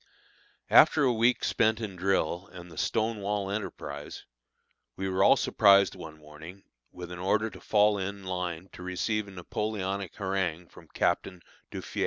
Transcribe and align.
After 0.71 1.03
a 1.03 1.13
week 1.13 1.43
spent 1.43 1.79
in 1.79 1.95
drill 1.95 2.47
and 2.51 2.71
the 2.71 2.77
stone 2.79 3.19
wall 3.19 3.51
enterprise, 3.51 4.25
we 4.95 5.07
were 5.07 5.23
all 5.23 5.37
surprised 5.37 5.93
one 5.93 6.17
morning 6.17 6.63
with 6.91 7.11
an 7.11 7.19
order 7.19 7.51
to 7.51 7.61
fall 7.61 7.99
into 7.99 8.27
line 8.27 8.67
to 8.73 8.81
receive 8.81 9.27
a 9.27 9.31
Napoleonic 9.31 10.15
harangue 10.15 10.69
from 10.69 10.87
Captain 10.87 11.43
Duffié. 11.71 11.99